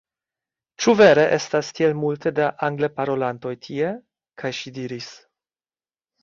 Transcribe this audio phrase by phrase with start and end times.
[0.85, 3.93] Ĉu vere estas tiel multe da Angleparolantoj tie?
[4.45, 5.13] kaj ŝi diris: